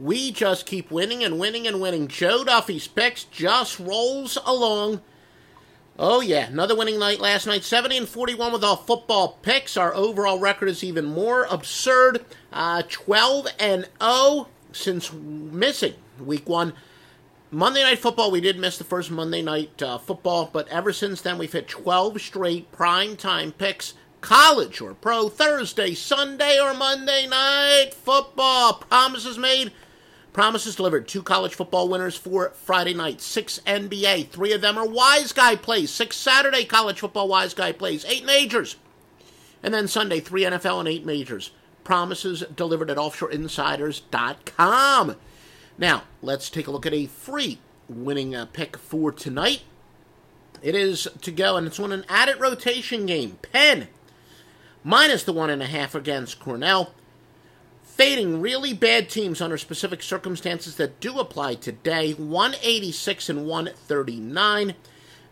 We 0.00 0.30
just 0.30 0.66
keep 0.66 0.90
winning 0.90 1.24
and 1.24 1.38
winning 1.38 1.66
and 1.66 1.80
winning. 1.80 2.08
Joe 2.08 2.44
Duffy's 2.44 2.86
picks 2.86 3.24
just 3.24 3.80
rolls 3.80 4.38
along. 4.44 5.00
Oh 5.98 6.20
yeah, 6.20 6.46
another 6.46 6.76
winning 6.76 6.98
night 6.98 7.18
last 7.18 7.46
night. 7.46 7.64
70 7.64 7.96
and 7.96 8.08
41 8.08 8.52
with 8.52 8.62
our 8.62 8.76
football 8.76 9.38
picks. 9.42 9.76
Our 9.76 9.92
overall 9.94 10.38
record 10.38 10.68
is 10.68 10.84
even 10.84 11.04
more 11.04 11.44
absurd. 11.50 12.24
Uh, 12.52 12.82
12 12.88 13.48
and 13.58 13.88
0 14.00 14.48
since 14.72 15.12
missing 15.12 15.94
week 16.20 16.48
one. 16.48 16.74
Monday 17.50 17.82
night 17.82 17.98
football, 17.98 18.30
we 18.30 18.40
did 18.40 18.58
miss 18.58 18.76
the 18.78 18.84
first 18.84 19.10
Monday 19.10 19.40
night 19.40 19.82
uh, 19.82 19.96
football, 19.98 20.50
but 20.52 20.68
ever 20.68 20.92
since 20.92 21.22
then 21.22 21.38
we've 21.38 21.52
hit 21.52 21.66
12 21.66 22.20
straight 22.20 22.70
prime 22.70 23.16
time 23.16 23.52
picks 23.52 23.94
college 24.20 24.80
or 24.80 24.94
pro 24.94 25.28
Thursday, 25.28 25.94
Sunday, 25.94 26.60
or 26.60 26.74
Monday 26.74 27.26
night 27.26 27.94
football. 27.94 28.74
Promises 28.74 29.38
made, 29.38 29.72
Promises 30.32 30.76
delivered. 30.76 31.08
Two 31.08 31.22
college 31.22 31.54
football 31.54 31.88
winners 31.88 32.16
for 32.16 32.50
Friday 32.50 32.94
night. 32.94 33.20
Six 33.20 33.60
NBA. 33.66 34.28
Three 34.28 34.52
of 34.52 34.60
them 34.60 34.78
are 34.78 34.86
wise 34.86 35.32
guy 35.32 35.56
plays. 35.56 35.90
Six 35.90 36.16
Saturday 36.16 36.64
college 36.64 37.00
football 37.00 37.26
wise 37.28 37.54
guy 37.54 37.72
plays. 37.72 38.04
Eight 38.04 38.24
majors. 38.24 38.76
And 39.62 39.74
then 39.74 39.88
Sunday, 39.88 40.20
three 40.20 40.44
NFL 40.44 40.78
and 40.80 40.88
eight 40.88 41.04
majors. 41.04 41.50
Promises 41.82 42.44
delivered 42.54 42.90
at 42.90 42.98
offshoreinsiders.com. 42.98 45.16
Now, 45.78 46.02
let's 46.22 46.50
take 46.50 46.66
a 46.66 46.70
look 46.70 46.86
at 46.86 46.92
a 46.92 47.06
free 47.06 47.58
winning 47.88 48.34
uh, 48.34 48.44
pick 48.46 48.76
for 48.76 49.10
tonight. 49.10 49.62
It 50.60 50.74
is 50.74 51.08
to 51.22 51.30
go, 51.30 51.56
and 51.56 51.66
it's 51.66 51.80
on 51.80 51.92
an 51.92 52.04
added 52.08 52.40
rotation 52.40 53.06
game. 53.06 53.38
Penn 53.42 53.88
minus 54.84 55.22
the 55.22 55.32
one 55.32 55.50
and 55.50 55.62
a 55.62 55.66
half 55.66 55.94
against 55.94 56.40
Cornell 56.40 56.92
fading 57.98 58.40
really 58.40 58.72
bad 58.72 59.10
teams 59.10 59.42
under 59.42 59.58
specific 59.58 60.02
circumstances 60.02 60.76
that 60.76 61.00
do 61.00 61.18
apply 61.18 61.56
today 61.56 62.12
186 62.12 63.28
and 63.28 63.44
139. 63.46 64.74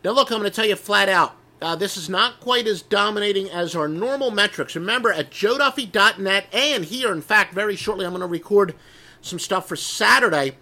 Now, 0.04 0.10
look, 0.10 0.30
I'm 0.30 0.40
going 0.40 0.50
to 0.50 0.54
tell 0.54 0.66
you 0.66 0.76
flat 0.76 1.08
out 1.08 1.36
uh, 1.62 1.74
this 1.74 1.96
is 1.96 2.08
not 2.08 2.40
quite 2.40 2.66
as 2.66 2.82
dominating 2.82 3.48
as 3.50 3.74
our 3.74 3.88
normal 3.88 4.30
metrics. 4.30 4.76
Remember, 4.76 5.12
at 5.12 5.30
joeduffy.net, 5.30 6.46
and 6.52 6.84
here, 6.84 7.12
in 7.12 7.22
fact, 7.22 7.54
very 7.54 7.76
shortly, 7.76 8.04
I'm 8.04 8.12
going 8.12 8.20
to 8.20 8.26
record 8.26 8.74
some 9.22 9.38
stuff 9.38 9.66
for 9.66 9.76
Saturday. 9.76 10.56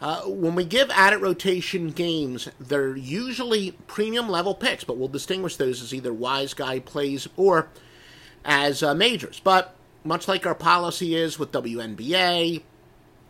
Uh, 0.00 0.22
when 0.22 0.54
we 0.54 0.64
give 0.64 0.88
added 0.92 1.18
rotation 1.18 1.90
games, 1.90 2.48
they're 2.58 2.96
usually 2.96 3.72
premium 3.86 4.30
level 4.30 4.54
picks, 4.54 4.82
but 4.82 4.96
we'll 4.96 5.08
distinguish 5.08 5.56
those 5.56 5.82
as 5.82 5.92
either 5.92 6.12
wise 6.12 6.54
guy 6.54 6.78
plays 6.78 7.28
or 7.36 7.68
as 8.42 8.82
uh, 8.82 8.94
majors. 8.94 9.40
But 9.40 9.76
much 10.04 10.28
like 10.28 10.46
our 10.46 10.54
policy 10.54 11.14
is 11.14 11.38
with 11.38 11.52
WNBA 11.52 12.62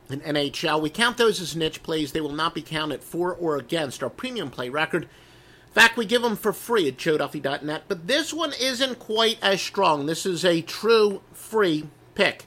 and 0.09 0.23
NHL, 0.23 0.81
we 0.81 0.91
count 0.91 1.17
those 1.17 1.41
as 1.41 1.57
niche 1.57 1.83
plays. 1.83 2.13
They 2.13 2.21
will 2.21 2.33
not 2.33 2.55
be 2.55 2.63
counted 2.63 3.03
for 3.03 3.35
or 3.35 3.57
against 3.57 4.03
our 4.03 4.11
premium 4.11 4.51
play 4.51 4.69
record. 4.69 5.05
In 5.05 5.75
fact, 5.75 5.97
we 5.97 6.05
give 6.05 6.23
them 6.23 6.37
for 6.37 6.53
free 6.53 6.89
at 6.89 6.97
joeduffy.net, 6.97 7.85
but 7.87 8.09
this 8.09 8.35
one 8.35 8.53
isn't 8.61 8.99
quite 8.99 9.39
as 9.41 9.63
strong. 9.63 10.07
This 10.07 10.27
is 10.27 10.45
a 10.45 10.63
true 10.63 11.23
free 11.33 11.89
pick. 12.17 12.47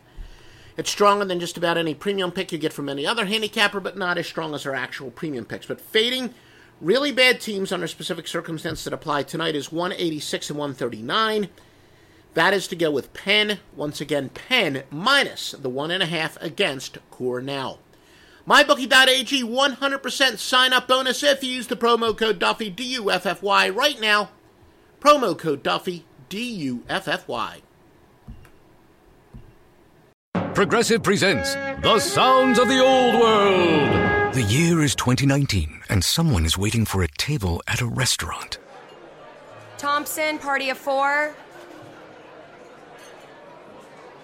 It's 0.76 0.90
stronger 0.90 1.24
than 1.24 1.40
just 1.40 1.56
about 1.56 1.78
any 1.78 1.94
premium 1.94 2.32
pick 2.32 2.52
you 2.52 2.58
get 2.58 2.74
from 2.74 2.90
any 2.90 3.06
other 3.06 3.26
handicapper, 3.26 3.80
but 3.80 3.98
not 3.98 4.18
as 4.18 4.28
strong 4.28 4.54
as 4.54 4.66
our 4.66 4.76
actual 4.76 5.12
premium 5.12 5.46
picks. 5.46 5.68
But 5.68 5.80
fading 5.80 6.34
really 6.82 7.12
bad 7.12 7.40
teams 7.40 7.72
under 7.72 7.88
specific 7.88 8.28
circumstances 8.28 8.84
that 8.84 8.94
apply 8.94 9.24
tonight 9.24 9.56
is 9.56 9.72
186 9.72 10.50
and 10.50 10.60
139. 10.60 11.48
That 12.34 12.54
is 12.54 12.68
to 12.70 12.76
go 12.76 12.90
with 12.92 13.14
Penn. 13.14 13.60
Once 13.76 14.02
again, 14.02 14.30
Penn 14.30 14.84
minus 14.90 15.52
the 15.52 15.70
one 15.70 15.92
and 15.92 16.02
a 16.02 16.08
half 16.08 16.42
against 16.42 16.98
Cornell. 17.12 17.80
MyBookie.ag 18.48 19.44
100% 19.44 20.38
sign 20.38 20.74
up 20.74 20.88
bonus 20.88 21.24
if 21.24 21.44
you 21.44 21.52
use 21.52 21.68
the 21.68 21.76
promo 21.76 22.18
code 22.18 22.40
Duffy, 22.40 22.70
D 22.70 22.84
U 22.96 23.10
F 23.10 23.26
F 23.26 23.42
Y, 23.42 23.70
right 23.70 24.02
now. 24.02 24.32
Promo 25.00 25.38
code 25.38 25.64
Duffy, 25.64 26.06
D 26.28 26.44
U 26.44 26.84
F 26.90 27.08
F 27.08 27.28
Y. 27.28 27.62
Progressive 30.54 31.02
presents 31.02 31.56
The 31.56 32.00
Sounds 32.00 32.60
of 32.60 32.68
the 32.68 32.80
Old 32.80 33.16
World. 33.16 34.34
The 34.34 34.44
year 34.44 34.84
is 34.84 34.96
2019, 34.96 35.82
and 35.90 36.04
someone 36.04 36.46
is 36.46 36.58
waiting 36.58 36.86
for 36.86 37.04
a 37.04 37.08
table 37.18 37.62
at 37.68 37.82
a 37.82 37.86
restaurant. 37.86 38.58
Thompson, 39.78 40.38
party 40.38 40.70
of 40.70 40.78
four. 40.78 41.36